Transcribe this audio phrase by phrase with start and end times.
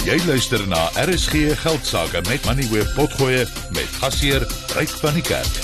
[0.00, 3.42] Jy luister na RSG Geldsaake met Money Web Potgoe
[3.76, 5.58] met gasheer Ryk van die Kerk.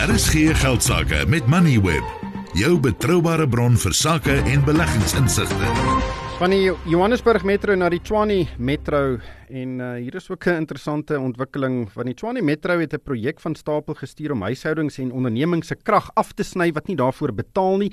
[0.00, 2.06] RSG Geldsaake met Money Web,
[2.56, 5.68] jou betroubare bron vir sake en beleggingsinsigte.
[6.38, 9.18] Van die Johannesburg Metro na die Tshwane Metro
[9.52, 13.40] en uh, hier is ook 'n interessante ontwikkeling van die Tshwane Metro het 'n projek
[13.40, 17.34] van stapel gestuur om huishoudings en ondernemings se krag af te sny wat nie daarvoor
[17.34, 17.92] betaal nie.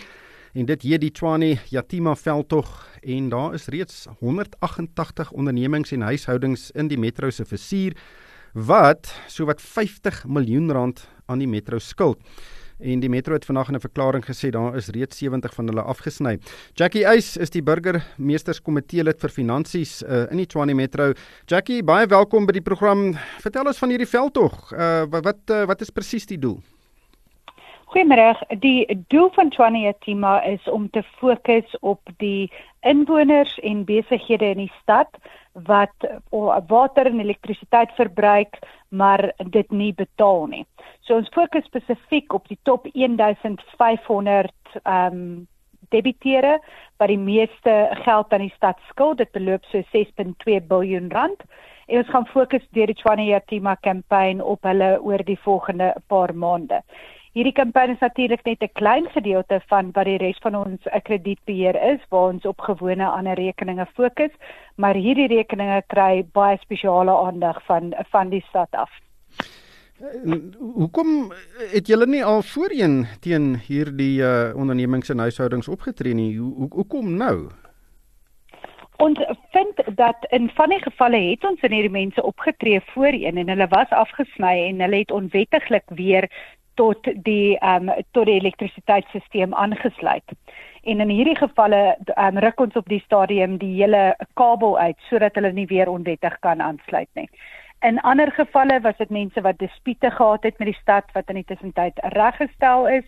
[0.53, 2.69] En dit hier die Tshwane Yatima veldtog
[3.01, 7.93] en daar is reeds 188 ondernemings en huishoudings in die metro se versuur
[8.53, 12.17] wat sowat 50 miljoen rand aan die metro skuld
[12.79, 15.81] en die metro het vandag in 'n verklaring gesê daar is reeds 70 van hulle
[15.81, 16.39] afgesny.
[16.73, 21.13] Jackie Eis is die burgemeesterskomitee lid vir finansies uh, in die Tshwane Metro.
[21.45, 23.13] Jackie, baie welkom by die program.
[23.39, 24.71] Vertel ons van hierdie veldtog.
[24.71, 26.61] Uh, wat uh, wat is presies die doel?
[27.89, 28.35] Goeiemôre.
[28.61, 32.51] Die doel van Tshwane Yatima is om te fokus op die
[32.85, 35.17] inwoners en besighede in die stad
[35.65, 36.05] wat
[36.69, 40.65] water en elektrisiteit verbruik maar dit nie betaal nie.
[41.01, 45.47] So ons fokus spesifiek op die top 1500 ehm um,
[45.89, 46.59] debiteure
[47.01, 49.17] wat die meeste geld aan die stad skuld.
[49.17, 51.41] Dit beloop so 6.2 miljard rand.
[51.87, 56.35] En ons gaan fokus deur die Tshwane Yatima kampanje op hulle oor die volgende paar
[56.35, 56.83] maande.
[57.37, 61.77] Hierdie kampanje is natuurlik net 'n klein gedeelte van wat die res van ons kredietbeheer
[61.93, 64.31] is waar ons op gewone ander rekeninge fokus,
[64.75, 68.89] maar hierdie rekeninge kry baie spesiale aandag van van die stad af.
[70.57, 71.31] Hoekom
[71.71, 76.37] het julle nie al voorheen teen hierdie uh, ondernemings en huishoudings opgetree nie?
[76.37, 77.49] Hoe hoekom nou?
[78.97, 79.19] Ons
[79.51, 83.67] vind dat in van die gevalle het ons in hierdie mense opgetree voorheen en hulle
[83.67, 86.27] was afgesny en hulle het onwettiglik weer
[86.79, 90.35] tot die ehm um, tot die elektrisiteitstelsel aangesluit.
[90.83, 91.81] En in hierdie gevalle
[92.15, 95.89] ehm um, ruk ons op die stadium die hele kabel uit sodat hulle nie weer
[95.91, 97.27] onwettig kan aansluit nie.
[97.81, 101.37] In ander gevalle was dit mense wat dispute gehad het met die stad wat in
[101.39, 103.05] die tussentyd reggestel is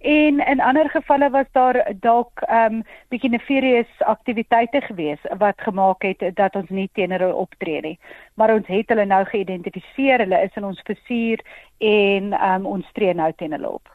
[0.00, 2.82] en in ander gevalle was daar dalk ehm um,
[3.12, 7.98] bietjie nefarious aktiwiteite gewees wat gemaak het dat ons nie teenoor hulle optree nie.
[8.34, 11.44] Maar ons het hulle nou geïdentifiseer, hulle is in ons versuur
[11.78, 13.92] en ehm um, ons tree nou teen hulle op.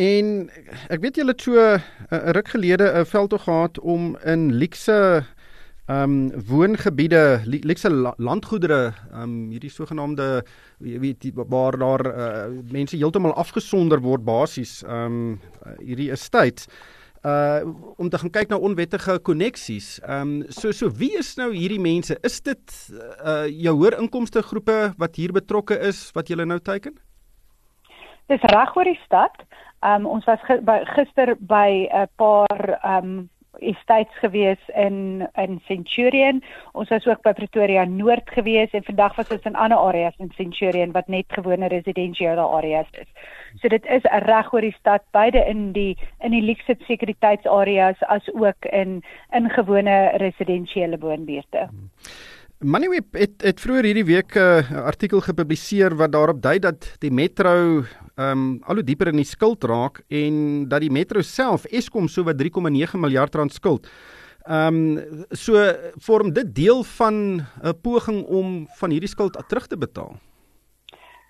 [0.00, 0.48] En
[0.88, 1.76] ek weet julle het so 'n
[2.10, 5.24] uh, ruk gelede 'n veldtog gehad om in Liekse
[5.86, 10.44] ehm um, woongebiede, lekse landgoedere, ehm um, hierdie sogenaamde
[10.78, 15.40] weet waar daar uh, mense heeltemal afgesonder word basies ehm um,
[15.78, 16.68] hierdie estates
[17.24, 17.60] uh
[17.96, 19.98] om te gaan kyk na onwettige koneksies.
[20.00, 22.16] Ehm um, so so wie is nou hierdie mense?
[22.22, 22.76] Is dit
[23.24, 26.96] uh jou hoër inkomste groepe wat hier betrokke is wat julle nou teiken?
[28.26, 29.36] Dis reg oor die stad.
[29.82, 30.40] Ehm um, ons was
[30.94, 33.28] gister by 'n paar ehm um,
[33.60, 36.42] estates gewees in in Centurion.
[36.72, 40.32] Ons was ook by Pretoria Noord gewees en vandag was ons in ander areas in
[40.36, 43.08] Centurion wat net gewone residensiële areas is.
[43.60, 48.28] So dit is reg oor die stad, beide in die in die luxe sekuriteitsareas as
[48.34, 51.68] ook in in gewone residensiële woonbuurte.
[51.70, 51.90] Hmm.
[52.60, 57.10] Moneyweb het het vroeër hierdie week 'n uh, artikel gepubliseer wat daarop dui dat die
[57.10, 57.84] metro
[58.16, 62.08] ehm um, al hoe dieper in die skuld raak en dat die metro self Eskom
[62.08, 63.88] so wat 3,9 miljard rand skuld.
[64.44, 65.72] Ehm um, so
[66.04, 70.20] vorm dit deel van 'n poging om van hierdie skuld terug te betaal.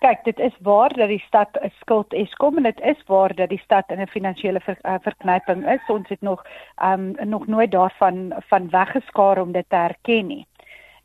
[0.01, 3.49] Kyk, dit is waar dat die stad 'n skuld Eskom en dit is waar dat
[3.49, 5.81] die stad in 'n finansiële ver, uh, verknyping is.
[5.87, 6.45] Ons het nog
[6.83, 10.47] um, nog nooit daarvan van weggeskaar om dit te erken nie.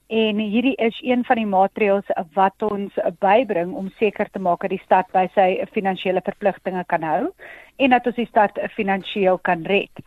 [0.07, 4.71] En hierdie is een van die maatreëls wat ons bybring om seker te maak dat
[4.71, 7.23] die stad by sy finansiële verpligtinge kan hou
[7.83, 10.05] en dat ons die stad finansiëel kan red.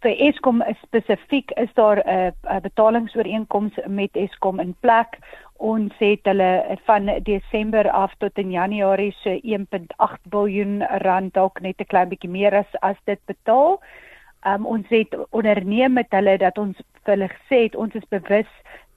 [0.00, 5.18] Vir Eskom spesifiek is daar 'n betalingsooreenkoms met Eskom in plek.
[5.58, 11.80] Ons het hulle van Desember af tot in Januarie so 1.8 miljard rand dalk net
[11.80, 13.80] 'n klein bietjie meer as as dit betaal.
[14.46, 18.48] Um, ons het onderneem met hulle dat ons vir hulle gesê het ons is bewus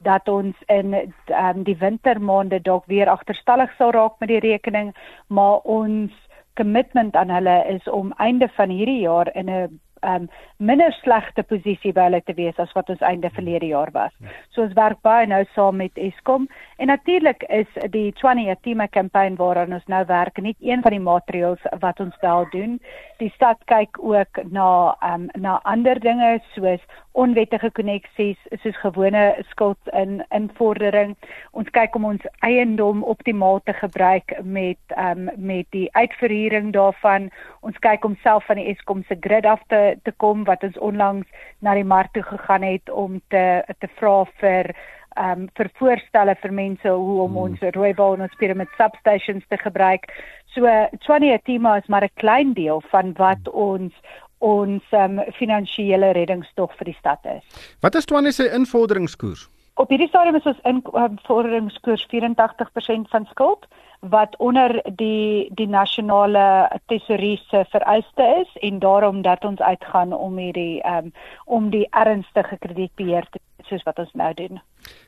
[0.04, 4.94] dat ons in um, die wintermaande dalk weer agterstallig sal raak met die rekening,
[5.28, 6.12] maar ons
[6.54, 11.94] kommitment aan hulle is om einde van hierdie jaar in 'n um minder slegte posisie
[11.96, 14.12] by hulle te wees as wat ons einde verlede jaar was.
[14.52, 16.48] So ons werk baie nou saam met Eskom
[16.78, 21.04] en natuurlik is die Tshwane Yatima kampanje waaraan ons nou werk net een van die
[21.04, 22.80] maatreëls wat ons wel doen.
[23.20, 26.84] Die stad kyk ook na um na ander dinge soos
[27.14, 31.14] onwettige koneksies soos gewone skuld in invordering.
[31.52, 37.30] Ons kyk om ons eiendom optimaal te gebruik met ehm um, met die uitverhuuring daarvan.
[37.62, 40.78] Ons kyk om self van die Eskom se grid af te te kom wat ons
[40.78, 41.28] onlangs
[41.60, 43.46] na die mark toe gegaan het om te
[43.80, 44.74] te vra vir
[45.16, 47.42] ehm um, vir voorstelle vir mense hoe om hmm.
[47.46, 50.10] ons rooibal en ons pyramid substations te gebruik.
[50.54, 50.70] So
[51.06, 53.54] 20 Tima is maar 'n klein deel van wat hmm.
[53.54, 53.94] ons
[54.44, 57.66] ons um, finansiële reddingstog vir die stad is.
[57.82, 59.48] Wat is Twane se invorderingskoers?
[59.82, 63.66] Op hierdie stadium is ons invorderingskoers 84% van skuld
[64.14, 70.38] wat onder die die nasionale tesourier se vereiste is en daarom dat ons uitgaan om
[70.38, 71.12] hierdie um,
[71.46, 74.60] om die ernstige kredietbeheer te soos wat ons nou doen.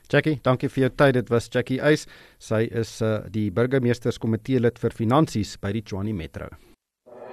[0.08, 1.18] Jackie, dankie vir jou tyd.
[1.20, 2.06] Dit was Jackie Eis.
[2.38, 6.48] Sy is uh, die burgemeesterskomitee lid vir finansies by die Tshwane Metro.